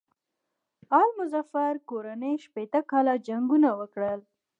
آل 0.99 1.09
مظفر 1.19 1.73
کورنۍ 1.89 2.35
شپېته 2.45 2.79
کاله 2.91 3.13
جنګونه 3.27 3.69
وکړل. 3.79 4.19